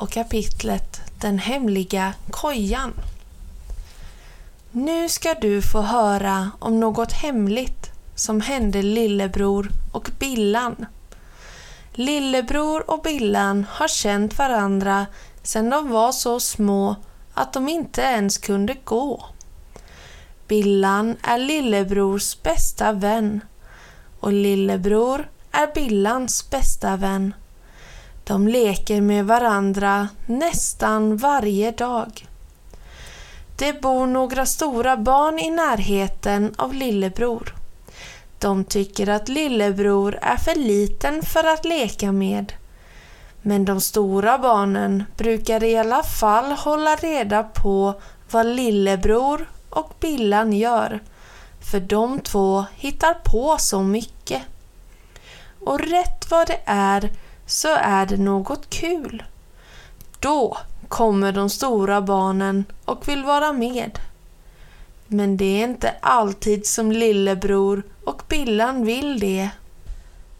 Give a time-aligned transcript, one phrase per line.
[0.00, 2.92] och kapitlet Den hemliga kojan.
[4.70, 10.86] Nu ska du få höra om något hemligt som hände Lillebror och Billan.
[11.92, 15.06] Lillebror och Billan har känt varandra
[15.42, 16.96] sedan de var så små
[17.34, 19.24] att de inte ens kunde gå.
[20.48, 23.40] Billan är Lillebrors bästa vän
[24.20, 27.34] och Lillebror är Billans bästa vän.
[28.30, 32.28] De leker med varandra nästan varje dag.
[33.58, 37.54] Det bor några stora barn i närheten av Lillebror.
[38.38, 42.52] De tycker att Lillebror är för liten för att leka med.
[43.42, 50.52] Men de stora barnen brukar i alla fall hålla reda på vad Lillebror och Billan
[50.52, 51.00] gör.
[51.70, 54.42] För de två hittar på så mycket.
[55.60, 57.10] Och rätt vad det är
[57.50, 59.22] så är det något kul.
[60.20, 63.98] Då kommer de stora barnen och vill vara med.
[65.06, 69.50] Men det är inte alltid som lillebror och Billan vill det.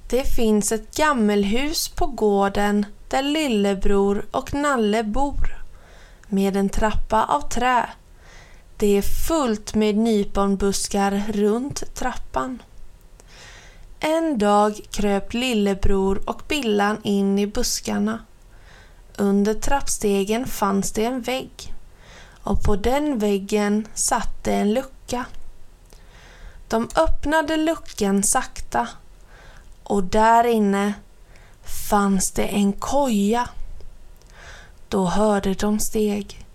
[0.08, 5.64] Det finns ett gammelhus på gården där lillebror och Nalle bor.
[6.28, 7.91] Med en trappa av trä.
[8.77, 12.62] Det är fullt med nyponbuskar runt trappan.
[14.02, 18.18] En dag kröp lillebror och Billan in i buskarna.
[19.16, 21.74] Under trappstegen fanns det en vägg
[22.42, 25.24] och på den väggen satt det en lucka.
[26.68, 28.88] De öppnade luckan sakta
[29.82, 30.94] och där inne
[31.90, 33.48] fanns det en koja.
[34.89, 36.46] Då hörde de steg.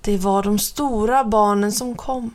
[0.00, 2.34] Det var de stora barnen som kom.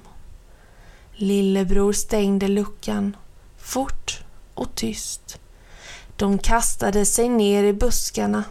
[1.12, 3.16] Lillebror stängde luckan
[3.58, 4.25] fort
[4.56, 5.40] och tyst.
[6.16, 8.44] De kastade sig ner i buskarna.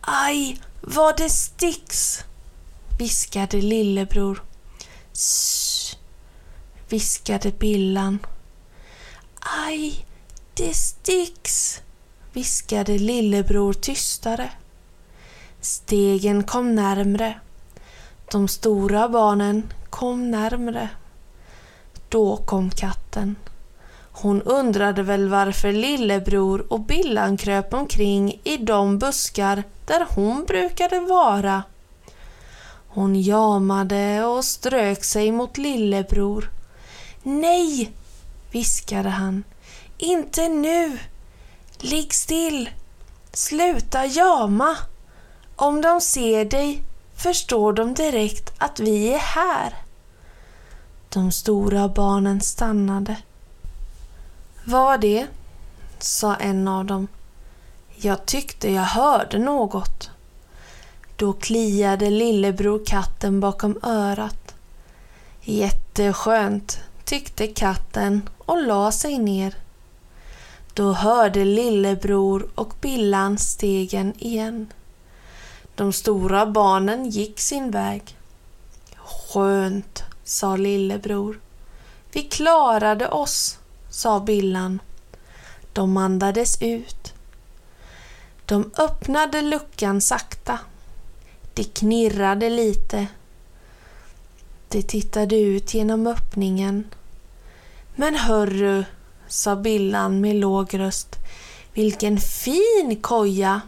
[0.00, 2.24] Aj, vad det sticks!
[2.98, 4.42] viskade lillebror.
[5.12, 5.96] Shh,
[6.88, 8.18] viskade Billan.
[9.40, 10.06] Aj,
[10.54, 11.80] det sticks!
[12.32, 14.50] viskade lillebror tystare.
[15.60, 17.40] Stegen kom närmre.
[18.30, 20.88] De stora barnen kom närmre.
[22.08, 23.36] Då kom katten.
[24.20, 31.00] Hon undrade väl varför lillebror och Billan kröp omkring i de buskar där hon brukade
[31.00, 31.62] vara.
[32.88, 36.50] Hon jamade och strök sig mot lillebror.
[37.22, 37.92] Nej,
[38.50, 39.44] viskade han.
[39.98, 40.98] Inte nu!
[41.78, 42.70] Ligg still!
[43.32, 44.76] Sluta jama!
[45.56, 46.82] Om de ser dig
[47.16, 49.74] förstår de direkt att vi är här.
[51.08, 53.16] De stora barnen stannade.
[54.68, 55.26] Vad det?
[55.98, 57.08] sa en av dem.
[57.96, 60.10] Jag tyckte jag hörde något.
[61.16, 64.54] Då kliade lillebror katten bakom örat.
[65.40, 69.54] Jätteskönt, tyckte katten och la sig ner.
[70.74, 74.72] Då hörde lillebror och Billan stegen igen.
[75.74, 78.16] De stora barnen gick sin väg.
[78.96, 81.40] Skönt, sa lillebror.
[82.12, 83.58] Vi klarade oss
[83.98, 84.80] sa Billan.
[85.72, 87.14] De andades ut.
[88.44, 90.58] De öppnade luckan sakta.
[91.54, 93.06] Det knirrade lite.
[94.68, 96.84] De tittade ut genom öppningen.
[97.94, 98.84] Men hörru,
[99.28, 101.16] sa Billan med låg röst.
[101.72, 103.60] Vilken fin koja!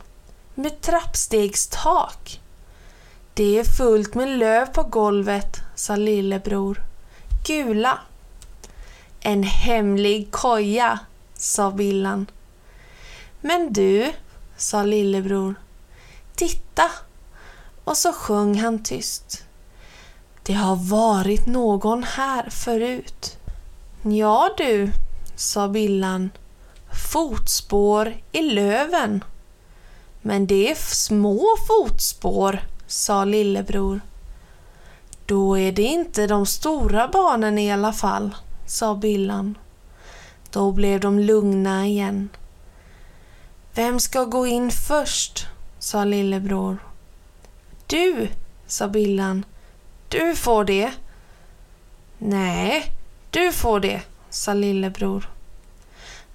[0.54, 2.40] Med trappstegstak.
[3.34, 6.82] Det är fullt med löv på golvet, sa lillebror.
[7.46, 7.98] Gula.
[9.20, 10.98] En hemlig koja,
[11.34, 12.26] sa Billan.
[13.40, 14.12] Men du,
[14.56, 15.54] sa lillebror.
[16.34, 16.90] Titta!
[17.84, 19.44] Och så sjöng han tyst.
[20.42, 23.38] Det har varit någon här förut.
[24.02, 24.92] Ja du,
[25.36, 26.30] sa Billan.
[27.12, 29.24] Fotspår i löven.
[30.22, 34.00] Men det är små fotspår, sa lillebror.
[35.26, 38.34] Då är det inte de stora barnen i alla fall
[38.70, 39.58] sa Billan.
[40.50, 42.28] Då blev de lugna igen.
[43.74, 45.46] Vem ska gå in först?
[45.78, 46.78] sa lillebror.
[47.86, 48.28] Du,
[48.66, 49.44] sa Billan.
[50.08, 50.92] du får det.
[52.18, 52.92] Nej,
[53.30, 55.30] du får det, sa lillebror.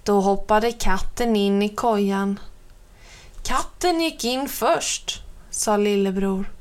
[0.03, 2.39] Då hoppade katten in i kojan.
[3.43, 6.51] Katten gick in först, sa lillebror.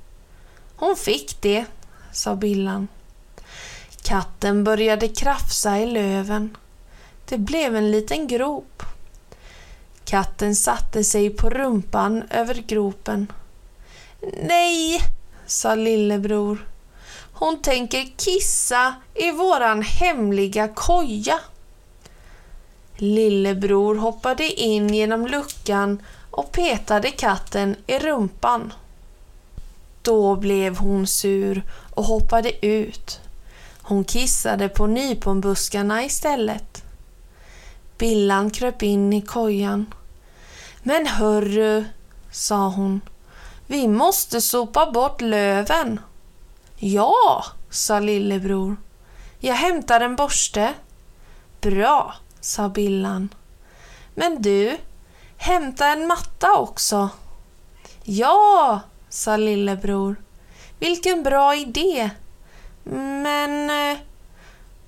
[0.77, 1.65] Hon fick det,
[2.13, 2.89] sa Billan.
[4.05, 6.57] Katten började krafsa i löven.
[7.29, 8.83] Det blev en liten grop.
[10.05, 13.33] Katten satte sig på rumpan över gropen.
[14.43, 15.01] Nej,
[15.47, 16.69] sa lillebror.
[17.33, 21.41] Hon tänker kissa i våran hemliga koja.
[22.97, 28.73] Lillebror hoppade in genom luckan och petade katten i rumpan.
[30.03, 31.63] Då blev hon sur
[31.95, 33.21] och hoppade ut.
[33.87, 36.85] Hon kissade på nyponbuskarna istället.
[37.99, 39.95] Billan kröp in i kojan.
[40.83, 41.85] Men hörru,
[42.31, 43.01] sa hon,
[43.67, 46.01] vi måste sopa bort löven.
[46.77, 48.77] Ja, sa lillebror.
[49.39, 50.75] Jag hämtar en borste.
[51.61, 53.29] Bra, sa Billan.
[54.15, 54.77] Men du,
[55.37, 57.09] hämta en matta också.
[58.03, 60.17] Ja, sa lillebror.
[60.79, 62.11] Vilken bra idé.
[62.85, 63.71] Men...
[63.71, 63.99] Eh,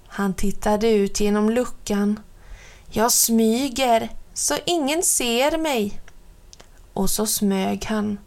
[0.09, 2.21] han tittade ut genom luckan.
[2.91, 6.01] Jag smyger så ingen ser mig.
[6.93, 8.19] Och så smög han.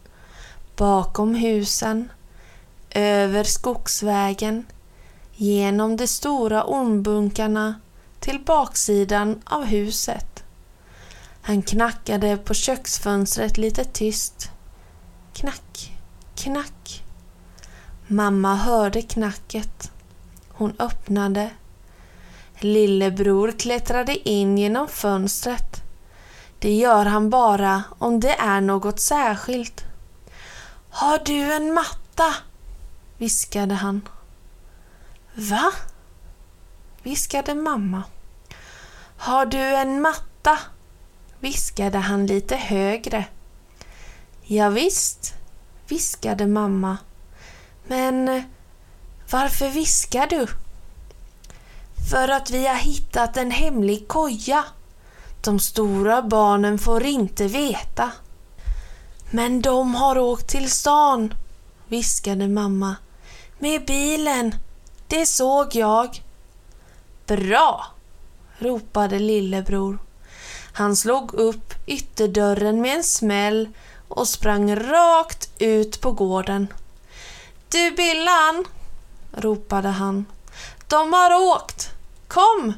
[0.76, 2.12] Bakom husen.
[2.90, 4.66] Över skogsvägen.
[5.32, 7.80] Genom de stora ormbunkarna
[8.20, 10.44] till baksidan av huset.
[11.42, 14.50] Han knackade på köksfönstret lite tyst.
[15.32, 15.92] Knack,
[16.34, 17.04] knack.
[18.12, 19.92] Mamma hörde knacket.
[20.48, 21.50] Hon öppnade.
[22.58, 25.82] Lillebror klättrade in genom fönstret.
[26.58, 29.84] Det gör han bara om det är något särskilt.
[30.90, 32.34] Har du en matta?
[33.18, 34.08] viskade han.
[35.34, 35.72] Va?
[37.02, 38.02] viskade mamma.
[39.16, 40.58] Har du en matta?
[41.40, 43.24] viskade han lite högre.
[44.42, 45.34] Ja, visst,
[45.88, 46.98] viskade mamma.
[47.90, 48.42] Men
[49.30, 50.46] varför viskar du?
[52.10, 54.64] För att vi har hittat en hemlig koja.
[55.44, 58.10] De stora barnen får inte veta.
[59.30, 61.34] Men de har åkt till stan,
[61.88, 62.96] viskade mamma.
[63.58, 64.54] Med bilen.
[65.06, 66.22] Det såg jag.
[67.26, 67.86] Bra,
[68.58, 69.98] ropade lillebror.
[70.72, 73.68] Han slog upp ytterdörren med en smäll
[74.08, 76.68] och sprang rakt ut på gården.
[77.72, 78.64] Du Billan,
[79.32, 80.26] ropade han.
[80.88, 81.90] De har åkt.
[82.28, 82.72] Kom,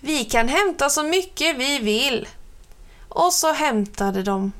[0.00, 2.28] vi kan hämta så mycket vi vill.
[3.08, 4.52] Och så hämtade de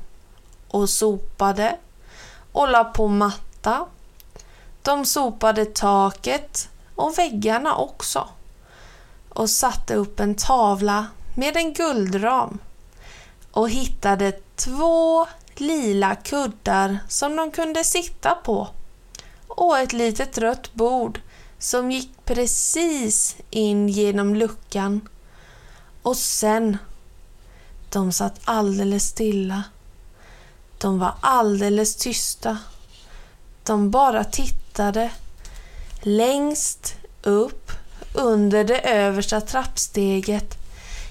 [0.67, 1.77] och sopade
[2.51, 3.85] och la på matta.
[4.81, 8.27] De sopade taket och väggarna också
[9.29, 12.59] och satte upp en tavla med en guldram
[13.51, 18.67] och hittade två lila kuddar som de kunde sitta på
[19.59, 21.19] och ett litet rött bord
[21.57, 25.09] som gick precis in genom luckan.
[26.01, 26.77] Och sen,
[27.89, 29.63] de satt alldeles stilla.
[30.77, 32.57] De var alldeles tysta.
[33.63, 35.11] De bara tittade.
[36.01, 37.71] Längst upp
[38.13, 40.57] under det översta trappsteget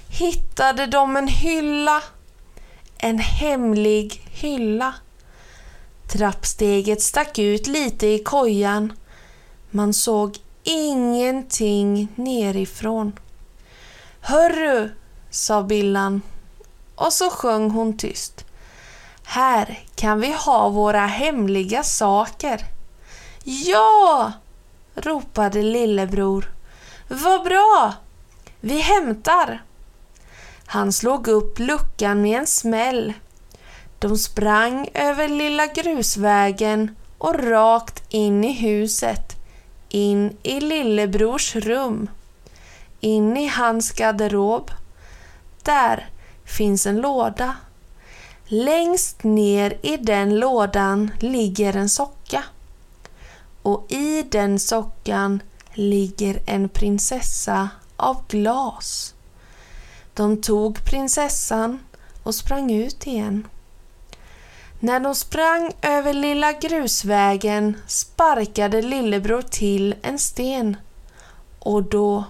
[0.09, 2.03] hittade de en hylla.
[2.97, 4.93] En hemlig hylla.
[6.11, 8.93] Trappsteget stack ut lite i kojan.
[9.69, 13.19] Man såg ingenting nerifrån.
[14.19, 14.89] Hörru,
[15.29, 16.21] sa Billan
[16.95, 18.45] och så sjöng hon tyst.
[19.23, 22.65] Här kan vi ha våra hemliga saker.
[23.43, 24.31] Ja!
[24.95, 26.51] ropade lillebror.
[27.07, 27.93] Vad bra!
[28.59, 29.63] Vi hämtar!
[30.65, 33.13] Han slog upp luckan med en smäll.
[33.99, 39.35] De sprang över lilla grusvägen och rakt in i huset,
[39.89, 42.09] in i lillebrors rum,
[42.99, 44.71] in i hans garderob.
[45.63, 46.09] Där
[46.45, 47.55] finns en låda.
[48.45, 52.43] Längst ner i den lådan ligger en socka.
[53.61, 55.41] Och i den sockan
[55.73, 59.13] ligger en prinsessa av glas.
[60.13, 61.79] De tog prinsessan
[62.23, 63.47] och sprang ut igen.
[64.81, 70.77] När de sprang över lilla grusvägen sparkade lillebror till en sten
[71.59, 72.23] och då...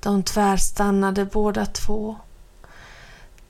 [0.00, 2.16] De tvärstannade båda två.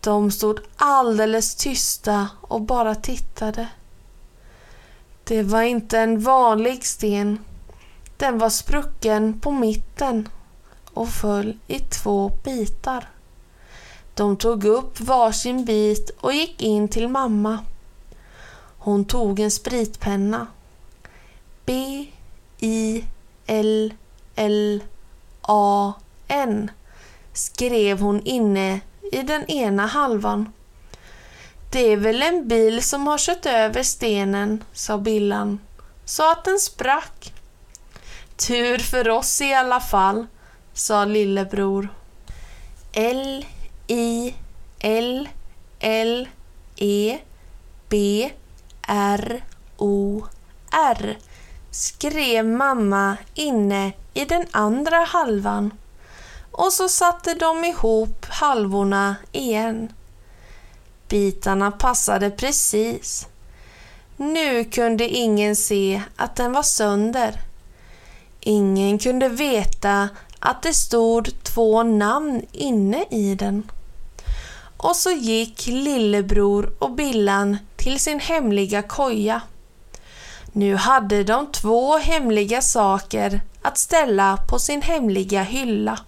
[0.01, 3.69] De stod alldeles tysta och bara tittade.
[5.25, 7.39] Det var inte en vanlig sten.
[8.17, 10.29] Den var sprucken på mitten
[10.95, 13.09] och föll i två bitar.
[14.15, 17.59] De tog upp varsin bit och gick in till mamma.
[18.85, 20.47] Hon tog en spritpenna.
[21.65, 21.73] B
[22.59, 23.05] I
[23.47, 23.95] L
[24.37, 24.83] L
[25.43, 25.93] A
[26.29, 26.71] N
[27.33, 28.81] skrev hon inne
[29.13, 30.53] i den ena halvan.
[31.73, 35.59] Det är väl en bil som har kört över stenen, sa Billan,
[36.05, 37.33] så att den sprack.
[38.37, 40.27] Tur för oss i alla fall,
[40.73, 41.89] sa lillebror.
[42.93, 43.47] L
[43.87, 44.35] I
[44.81, 45.29] L
[45.81, 46.29] L
[46.77, 47.19] E
[47.89, 48.31] B
[48.89, 49.45] R
[49.77, 50.23] O
[50.73, 51.19] R
[51.71, 55.71] skrev mamma inne i den andra halvan
[56.51, 59.93] och så satte de ihop halvorna igen.
[61.09, 63.27] Bitarna passade precis.
[64.17, 67.41] Nu kunde ingen se att den var sönder.
[68.41, 73.71] Ingen kunde veta att det stod två namn inne i den.
[74.85, 79.41] Och så gick lillebror och Billan till sin hemliga koja.
[80.53, 85.99] Nu hade de två hemliga saker att ställa på sin hemliga hylla.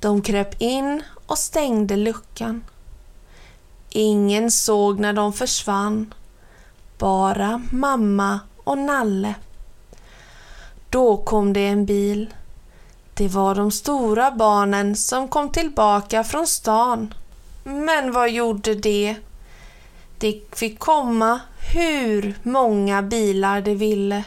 [0.00, 2.64] De kröp in och stängde luckan.
[3.90, 6.14] Ingen såg när de försvann.
[6.98, 9.34] Bara mamma och Nalle.
[10.90, 12.34] Då kom det en bil.
[13.14, 17.14] Det var de stora barnen som kom tillbaka från stan.
[17.68, 19.16] Men vad gjorde det?
[20.18, 21.40] Det fick komma
[21.74, 24.24] hur många bilar det ville.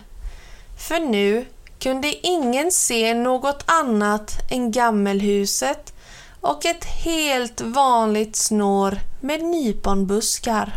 [0.77, 1.45] För nu
[1.79, 5.93] kunde ingen se något annat än gammelhuset
[6.41, 10.73] och ett helt vanligt snår med nyponbuskar.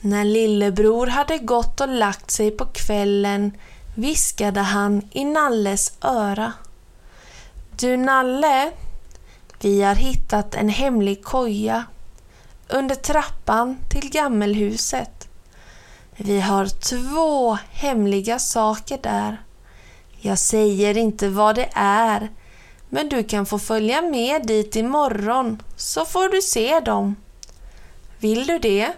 [0.00, 3.52] När lillebror hade gått och lagt sig på kvällen
[3.94, 6.52] viskade han i Nalles öra.
[7.80, 8.72] Du Nalle,
[9.60, 11.84] vi har hittat en hemlig koja
[12.68, 15.28] under trappan till gammelhuset.
[16.16, 19.42] Vi har två hemliga saker där.
[20.20, 22.30] Jag säger inte vad det är,
[22.88, 27.16] men du kan få följa med dit imorgon så får du se dem.
[28.18, 28.92] Vill du det?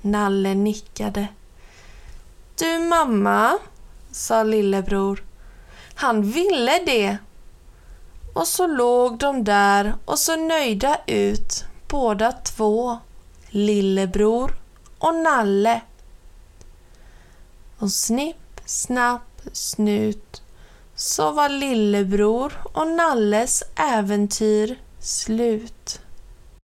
[0.00, 1.28] Nalle nickade.
[2.58, 3.58] Du mamma,
[4.10, 5.22] sa lillebror.
[5.94, 7.18] Han ville det.
[8.34, 12.98] Och så låg de där och så nöjda ut båda två,
[13.48, 14.54] lillebror
[14.98, 15.80] och Nalle.
[17.78, 20.42] Och snipp, snapp, snut
[20.94, 26.00] så var lillebror och Nalles äventyr slut.